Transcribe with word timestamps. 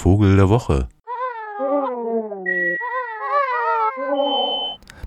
Vogel 0.00 0.34
der 0.36 0.48
Woche. 0.48 0.88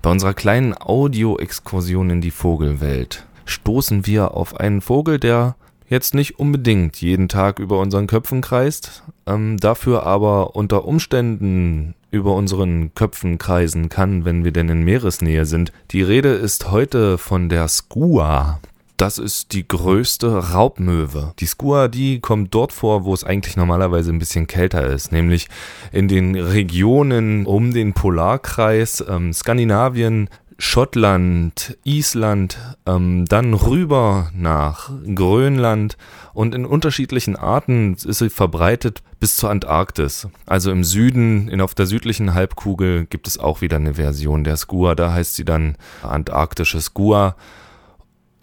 Bei 0.03 0.11
unserer 0.11 0.35
kleinen 0.35 0.75
Audio-Exkursion 0.79 2.11
in 2.11 2.21
die 2.21 2.29
Vogelwelt 2.29 3.25
stoßen 3.45 4.05
wir 4.05 4.35
auf 4.35 4.59
einen 4.59 4.81
Vogel, 4.81 5.17
der 5.17 5.55
jetzt 5.89 6.13
nicht 6.13 6.37
unbedingt 6.37 7.01
jeden 7.01 7.27
Tag 7.27 7.57
über 7.57 7.79
unseren 7.79 8.05
Köpfen 8.05 8.41
kreist, 8.41 9.01
ähm, 9.25 9.57
dafür 9.57 10.05
aber 10.05 10.55
unter 10.55 10.85
Umständen 10.85 11.95
über 12.11 12.35
unseren 12.35 12.93
Köpfen 12.93 13.39
kreisen 13.39 13.89
kann, 13.89 14.25
wenn 14.25 14.43
wir 14.43 14.51
denn 14.51 14.69
in 14.69 14.83
Meeresnähe 14.83 15.47
sind. 15.47 15.71
Die 15.89 16.03
Rede 16.03 16.33
ist 16.33 16.69
heute 16.69 17.17
von 17.17 17.49
der 17.49 17.67
Skua. 17.67 18.59
Das 19.03 19.17
ist 19.17 19.51
die 19.51 19.67
größte 19.67 20.53
Raubmöwe. 20.53 21.33
Die 21.39 21.45
Skua, 21.45 21.89
die 21.89 22.21
kommt 22.21 22.55
dort 22.55 22.71
vor, 22.71 23.03
wo 23.03 23.13
es 23.13 23.25
eigentlich 23.25 23.57
normalerweise 23.57 24.13
ein 24.13 24.17
bisschen 24.17 24.47
kälter 24.47 24.87
ist, 24.87 25.11
nämlich 25.11 25.49
in 25.91 26.07
den 26.07 26.35
Regionen 26.35 27.45
um 27.45 27.73
den 27.73 27.91
Polarkreis, 27.91 29.03
ähm, 29.05 29.33
Skandinavien, 29.33 30.29
Schottland, 30.57 31.77
Island, 31.83 32.57
ähm, 32.85 33.25
dann 33.25 33.53
rüber 33.53 34.31
nach 34.33 34.89
Grönland 35.13 35.97
und 36.33 36.55
in 36.55 36.65
unterschiedlichen 36.65 37.35
Arten 37.35 37.95
ist 37.95 38.19
sie 38.19 38.29
verbreitet 38.29 39.03
bis 39.19 39.35
zur 39.35 39.49
Antarktis. 39.49 40.29
Also 40.45 40.71
im 40.71 40.85
Süden, 40.85 41.49
in, 41.49 41.59
auf 41.59 41.75
der 41.75 41.87
südlichen 41.87 42.35
Halbkugel 42.35 43.05
gibt 43.07 43.27
es 43.27 43.37
auch 43.37 43.59
wieder 43.59 43.75
eine 43.75 43.95
Version 43.95 44.45
der 44.45 44.55
Skua, 44.55 44.95
da 44.95 45.11
heißt 45.11 45.35
sie 45.35 45.43
dann 45.43 45.75
antarktische 46.03 46.79
Skua 46.79 47.35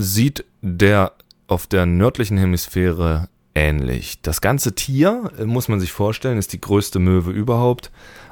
sieht 0.00 0.44
der 0.62 1.12
auf 1.46 1.66
der 1.66 1.86
nördlichen 1.86 2.38
Hemisphäre 2.38 3.28
ähnlich. 3.54 4.22
Das 4.22 4.40
ganze 4.40 4.74
Tier, 4.74 5.30
äh, 5.38 5.44
muss 5.44 5.68
man 5.68 5.80
sich 5.80 5.92
vorstellen, 5.92 6.38
ist 6.38 6.52
die 6.52 6.60
größte 6.60 6.98
Möwe 6.98 7.32
überhaupt 7.32 7.90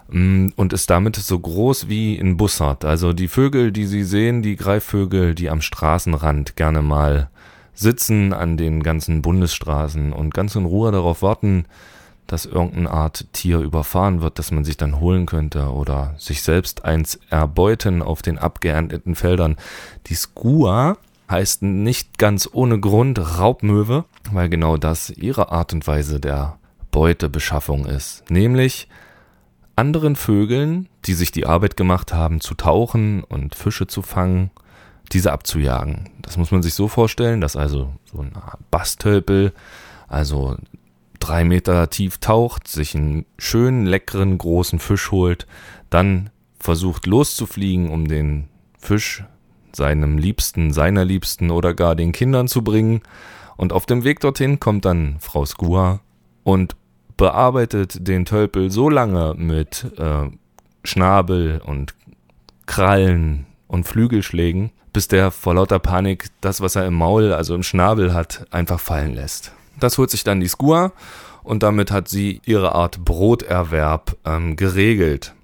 mm, 0.09 0.49
und 0.57 0.73
ist 0.73 0.91
damit 0.91 1.17
so 1.17 1.39
groß 1.39 1.89
wie 1.89 2.19
ein 2.19 2.37
Bussard. 2.37 2.85
Also 2.85 3.13
die 3.13 3.29
Vögel, 3.29 3.73
die 3.73 3.87
Sie 3.87 4.05
sehen, 4.05 4.43
die 4.43 4.57
Greifvögel, 4.57 5.35
die 5.35 5.51
am 5.51 5.61
Straßenrand 5.61 6.57
gerne 6.57 6.83
mal 6.83 7.31
sitzen 7.75 8.33
an 8.33 8.57
den 8.57 8.83
ganzen 8.83 9.23
Bundesstraßen 9.23 10.13
und 10.13 10.35
ganz 10.35 10.55
in 10.57 10.65
Ruhe 10.65 10.91
darauf 10.91 11.23
warten, 11.23 11.67
dass 12.27 12.45
irgendeine 12.45 12.91
Art 12.91 13.27
Tier 13.33 13.61
überfahren 13.61 14.21
wird, 14.21 14.39
das 14.39 14.51
man 14.51 14.65
sich 14.65 14.77
dann 14.77 15.01
holen 15.01 15.27
könnte 15.27 15.73
oder 15.73 16.15
sich 16.19 16.43
selbst 16.43 16.85
eins 16.85 17.19
erbeuten 17.31 18.03
auf 18.03 18.21
den 18.21 18.39
abgeernteten 18.39 19.15
Feldern. 19.15 19.57
Die 20.09 20.15
Skua 20.15 20.99
heißt 21.31 21.63
nicht 21.63 22.19
ganz 22.19 22.49
ohne 22.53 22.81
Grund 22.81 23.39
Raubmöwe, 23.39 24.05
weil 24.33 24.49
genau 24.49 24.77
das 24.77 25.11
ihre 25.11 25.53
Art 25.53 25.73
und 25.73 25.87
Weise 25.87 26.21
der 26.21 26.59
Beutebeschaffung 26.91 27.87
ist. 27.87 28.29
Nämlich 28.31 28.89
anderen 29.77 30.17
Vögeln, 30.17 30.89
die 31.05 31.15
sich 31.15 31.31
die 31.31 31.47
Arbeit 31.47 31.77
gemacht 31.77 32.13
haben, 32.13 32.41
zu 32.41 32.55
tauchen 32.55 33.23
und 33.23 33.55
Fische 33.55 33.87
zu 33.87 34.03
fangen, 34.03 34.51
diese 35.13 35.33
abzujagen. 35.33 36.11
Das 36.21 36.37
muss 36.37 36.51
man 36.51 36.63
sich 36.63 36.75
so 36.75 36.89
vorstellen, 36.89 37.41
dass 37.41 37.57
also 37.57 37.95
so 38.05 38.21
ein 38.21 38.33
Bastölpel, 38.71 39.53
also 40.09 40.57
drei 41.21 41.45
Meter 41.45 41.89
tief 41.91 42.19
taucht, 42.19 42.69
sich 42.69 42.95
einen 42.95 43.25
schönen, 43.39 43.87
leckeren, 43.87 44.39
großen 44.39 44.79
Fisch 44.79 45.11
holt, 45.11 45.47
dann 45.91 46.31
versucht 46.59 47.07
loszufliegen, 47.07 47.91
um 47.91 48.09
den 48.09 48.49
Fisch 48.79 49.25
seinem 49.75 50.19
Liebsten, 50.19 50.73
seiner 50.73 51.05
Liebsten 51.05 51.51
oder 51.51 51.75
gar 51.75 51.95
den 51.95 52.13
Kindern 52.13 52.49
zu 52.49 52.63
bringen. 52.63 53.03
Und 53.57 53.73
auf 53.73 53.87
dem 53.87 54.05
Weg 54.05 54.21
dorthin 54.21 54.61
kommt 54.61 54.85
dann 54.85 55.17
Frau 55.21 55.45
Skua 55.45 56.01
und 56.45 56.77
bearbeitet 57.17 58.07
den 58.07 58.25
Tölpel 58.25 58.71
so 58.71 58.89
lange 58.89 59.35
mit 59.37 59.87
äh, 59.99 60.31
Schnabel 60.85 61.61
und 61.65 61.95
Krallen 62.67 63.47
und 63.67 63.85
Flügelschlägen, 63.85 64.71
bis 64.93 65.09
der 65.09 65.31
vor 65.31 65.55
lauter 65.55 65.79
Panik 65.79 66.29
das, 66.41 66.61
was 66.61 66.77
er 66.77 66.87
im 66.87 66.95
Maul, 66.95 67.33
also 67.33 67.55
im 67.55 67.63
Schnabel 67.63 68.15
hat, 68.15 68.47
einfach 68.51 68.81
fallen 68.81 69.15
lässt. 69.15 69.53
Das 69.79 69.99
holt 69.99 70.11
sich 70.11 70.25
dann 70.25 70.41
die 70.41 70.49
Skua 70.49 70.93
und 71.43 71.63
damit 71.63 71.91
hat 71.91 72.09
sie 72.09 72.41
ihre 72.45 72.75
Art 72.75 73.05
Broterwerb 73.05 74.17
ähm, 74.25 74.57
geregelt. 74.57 75.35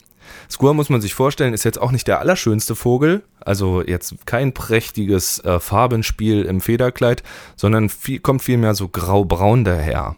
Skua 0.51 0.73
muss 0.73 0.91
man 0.91 1.01
sich 1.01 1.15
vorstellen, 1.15 1.55
ist 1.55 1.65
jetzt 1.65 1.81
auch 1.81 1.91
nicht 1.91 2.09
der 2.09 2.21
allerschönste 2.21 2.75
Vogel, 2.75 3.23
also 3.41 3.83
jetzt 3.83 4.27
kein 4.27 4.53
prächtiges 4.53 5.43
äh, 5.45 5.61
Farbenspiel 5.61 6.43
im 6.45 6.61
Federkleid, 6.61 7.23
sondern 7.57 7.89
viel, 7.89 8.21
kommt 8.21 8.43
vielmehr 8.43 8.75
so 8.75 8.89
grau-braun 8.89 9.65
daher 9.65 10.17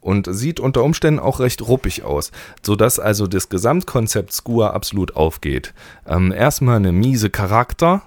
und 0.00 0.28
sieht 0.30 0.60
unter 0.60 0.84
Umständen 0.84 1.18
auch 1.18 1.40
recht 1.40 1.66
ruppig 1.66 2.04
aus, 2.04 2.30
sodass 2.62 3.00
also 3.00 3.26
das 3.26 3.48
Gesamtkonzept 3.48 4.32
Skua 4.32 4.70
absolut 4.70 5.16
aufgeht. 5.16 5.74
Ähm, 6.06 6.32
erstmal 6.32 6.76
eine 6.76 6.92
miese 6.92 7.28
Charakter 7.28 8.02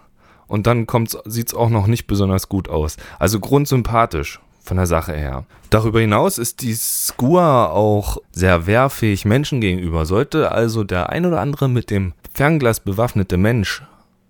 und 0.48 0.66
dann 0.66 0.88
sieht 1.26 1.50
es 1.50 1.54
auch 1.54 1.70
noch 1.70 1.88
nicht 1.88 2.08
besonders 2.08 2.48
gut 2.48 2.70
aus. 2.70 2.96
Also 3.20 3.40
grundsympathisch 3.40 4.40
von 4.70 4.78
der 4.78 4.88
Sache 4.88 5.14
her. 5.14 5.44
Darüber 5.70 6.00
hinaus 6.00 6.38
ist 6.38 6.62
die 6.62 6.74
Skua 6.74 7.66
auch 7.66 8.18
sehr 8.32 8.66
wehrfähig 8.66 9.26
Menschen 9.26 9.60
gegenüber. 9.60 10.06
Sollte 10.06 10.52
also 10.52 10.84
der 10.86 11.10
ein 11.10 11.26
oder 11.26 11.42
andere 11.42 11.68
mit 11.68 11.90
dem 11.90 12.14
Fernglas 12.34 12.80
bewaffnete 12.80 13.36
Mensch 13.36 13.84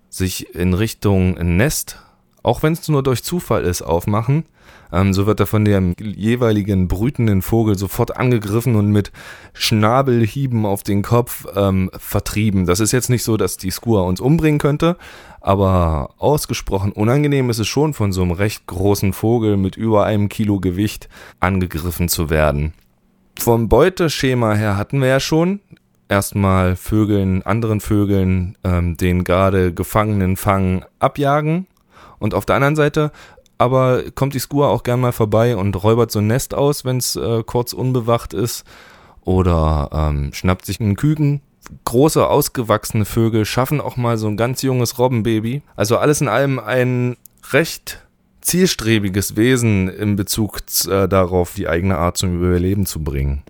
sich 0.08 0.54
in 0.54 0.74
Richtung 0.74 1.34
Nest, 1.34 1.98
auch 2.42 2.62
wenn 2.62 2.72
es 2.72 2.88
nur 2.88 3.02
durch 3.02 3.22
Zufall 3.22 3.64
ist, 3.64 3.82
aufmachen, 3.82 4.44
ähm, 4.92 5.12
so 5.12 5.26
wird 5.26 5.40
er 5.40 5.46
von 5.46 5.64
dem 5.64 5.94
jeweiligen 5.98 6.88
brütenden 6.88 7.42
Vogel 7.42 7.78
sofort 7.78 8.16
angegriffen 8.16 8.76
und 8.76 8.90
mit 8.90 9.12
Schnabelhieben 9.52 10.66
auf 10.66 10.82
den 10.82 11.02
Kopf 11.02 11.46
ähm, 11.54 11.90
vertrieben. 11.96 12.66
Das 12.66 12.80
ist 12.80 12.92
jetzt 12.92 13.10
nicht 13.10 13.22
so, 13.22 13.36
dass 13.36 13.56
die 13.56 13.70
Skua 13.70 14.02
uns 14.02 14.20
umbringen 14.20 14.58
könnte, 14.58 14.96
aber 15.40 16.10
ausgesprochen 16.18 16.92
unangenehm 16.92 17.50
ist 17.50 17.58
es 17.58 17.68
schon, 17.68 17.94
von 17.94 18.12
so 18.12 18.22
einem 18.22 18.32
recht 18.32 18.66
großen 18.66 19.12
Vogel 19.12 19.56
mit 19.56 19.76
über 19.76 20.04
einem 20.04 20.28
Kilo 20.28 20.60
Gewicht 20.60 21.08
angegriffen 21.38 22.08
zu 22.08 22.30
werden. 22.30 22.74
Vom 23.38 23.68
Beuteschema 23.68 24.54
her 24.54 24.76
hatten 24.76 25.00
wir 25.00 25.08
ja 25.08 25.20
schon 25.20 25.60
erstmal 26.08 26.76
Vögeln, 26.76 27.42
anderen 27.42 27.80
Vögeln, 27.80 28.58
ähm, 28.64 28.96
den 28.96 29.24
gerade 29.24 29.72
Gefangenen 29.72 30.36
fangen, 30.36 30.84
abjagen. 30.98 31.66
Und 32.18 32.34
auf 32.34 32.46
der 32.46 32.56
anderen 32.56 32.76
Seite 32.76 33.12
aber 33.60 34.04
kommt 34.14 34.32
die 34.32 34.38
Skua 34.38 34.68
auch 34.68 34.84
gern 34.84 35.00
mal 35.00 35.12
vorbei 35.12 35.54
und 35.54 35.76
räubert 35.84 36.10
so 36.10 36.20
ein 36.20 36.26
Nest 36.26 36.54
aus, 36.54 36.86
wenn 36.86 36.96
es 36.96 37.14
äh, 37.14 37.42
kurz 37.44 37.74
unbewacht 37.74 38.32
ist. 38.32 38.64
Oder 39.20 39.90
ähm, 39.92 40.32
schnappt 40.32 40.64
sich 40.64 40.80
einen 40.80 40.96
Küken. 40.96 41.42
Große, 41.84 42.26
ausgewachsene 42.26 43.04
Vögel 43.04 43.44
schaffen 43.44 43.82
auch 43.82 43.98
mal 43.98 44.16
so 44.16 44.28
ein 44.28 44.38
ganz 44.38 44.62
junges 44.62 44.98
Robbenbaby. 44.98 45.60
Also 45.76 45.98
alles 45.98 46.22
in 46.22 46.28
allem 46.28 46.58
ein 46.58 47.18
recht 47.52 48.02
zielstrebiges 48.40 49.36
Wesen 49.36 49.88
in 49.88 50.16
Bezug 50.16 50.60
äh, 50.88 51.06
darauf, 51.06 51.52
die 51.52 51.68
eigene 51.68 51.98
Art 51.98 52.16
zum 52.16 52.34
Überleben 52.34 52.86
zu 52.86 53.04
bringen. 53.04 53.42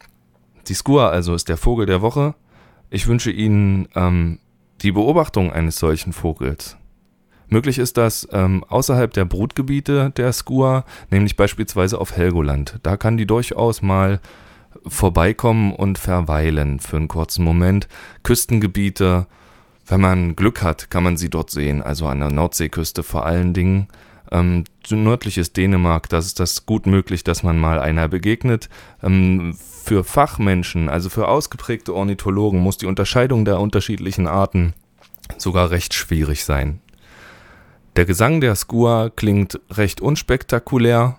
Die 0.67 0.75
Skua 0.75 1.09
also 1.09 1.37
ist 1.37 1.49
der 1.49 1.57
Vogel 1.57 1.87
der 1.87 2.03
Woche. 2.03 2.35
Ich 2.91 3.07
wünsche 3.07 3.31
Ihnen 3.31 3.87
ähm, 3.95 4.41
die 4.83 4.91
Beobachtung 4.91 5.53
eines 5.53 5.79
solchen 5.79 6.13
Vogels. 6.13 6.77
Möglich 7.51 7.79
ist 7.79 7.97
das 7.97 8.29
ähm, 8.33 8.65
außerhalb 8.69 9.13
der 9.13 9.25
Brutgebiete 9.25 10.13
der 10.17 10.33
Skua, 10.33 10.85
nämlich 11.11 11.37
beispielsweise 11.37 12.01
auf 12.01 12.17
Helgoland. 12.17 12.79
Da 12.85 12.97
kann 12.97 13.17
die 13.17 13.27
durchaus 13.27 13.83
mal 13.83 14.21
vorbeikommen 14.87 15.75
und 15.75 15.99
verweilen 15.99 16.79
für 16.79 16.97
einen 16.97 17.09
kurzen 17.09 17.45
Moment. 17.45 17.89
Küstengebiete, 18.23 19.27
wenn 19.87 20.01
man 20.01 20.37
Glück 20.37 20.63
hat, 20.63 20.91
kann 20.91 21.03
man 21.03 21.17
sie 21.17 21.29
dort 21.29 21.51
sehen, 21.51 21.83
also 21.83 22.07
an 22.07 22.21
der 22.21 22.31
Nordseeküste 22.31 23.03
vor 23.03 23.27
allen 23.27 23.53
Dingen. 23.53 23.89
Ähm, 24.31 24.63
nördliches 24.89 25.53
Dänemark, 25.53 26.09
da 26.09 26.19
ist 26.19 26.39
das 26.39 26.67
gut 26.67 26.87
möglich, 26.87 27.25
dass 27.25 27.43
man 27.43 27.59
mal 27.59 27.81
einer 27.81 28.07
begegnet. 28.07 28.69
Ähm, 29.03 29.57
für 29.83 30.05
Fachmenschen, 30.05 30.89
also 30.89 31.09
für 31.09 31.27
ausgeprägte 31.27 31.93
Ornithologen, 31.95 32.61
muss 32.61 32.77
die 32.77 32.87
Unterscheidung 32.87 33.45
der 33.45 33.59
unterschiedlichen 33.59 34.29
Arten 34.29 34.75
sogar 35.37 35.71
recht 35.71 35.95
schwierig 35.95 36.45
sein. 36.45 36.81
Der 37.97 38.05
Gesang 38.05 38.41
der 38.41 38.55
Skua 38.55 39.11
klingt 39.11 39.61
recht 39.71 40.01
unspektakulär. 40.01 41.19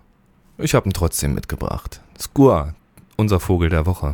Ich 0.58 0.74
habe 0.74 0.88
ihn 0.90 0.94
trotzdem 0.94 1.34
mitgebracht. 1.34 2.02
Skua, 2.18 2.76
unser 3.18 3.40
Vogel 3.40 3.70
der 3.70 3.86
Woche. 3.86 4.14